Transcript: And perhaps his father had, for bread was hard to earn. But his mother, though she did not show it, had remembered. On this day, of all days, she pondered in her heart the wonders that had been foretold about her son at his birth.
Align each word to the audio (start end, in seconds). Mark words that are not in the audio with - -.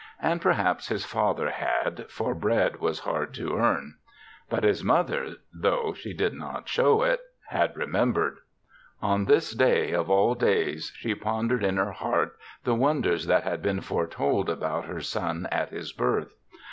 And 0.19 0.41
perhaps 0.41 0.87
his 0.87 1.05
father 1.05 1.51
had, 1.51 2.09
for 2.09 2.33
bread 2.33 2.79
was 2.79 3.01
hard 3.01 3.35
to 3.35 3.55
earn. 3.55 3.97
But 4.49 4.63
his 4.63 4.83
mother, 4.83 5.33
though 5.53 5.93
she 5.93 6.11
did 6.11 6.33
not 6.33 6.67
show 6.67 7.03
it, 7.03 7.19
had 7.49 7.77
remembered. 7.77 8.39
On 8.99 9.25
this 9.25 9.53
day, 9.53 9.91
of 9.91 10.09
all 10.09 10.33
days, 10.33 10.91
she 10.95 11.13
pondered 11.13 11.63
in 11.63 11.77
her 11.77 11.91
heart 11.91 12.35
the 12.63 12.73
wonders 12.73 13.27
that 13.27 13.43
had 13.43 13.61
been 13.61 13.81
foretold 13.81 14.49
about 14.49 14.85
her 14.85 15.01
son 15.01 15.47
at 15.51 15.69
his 15.69 15.91
birth. 15.93 16.35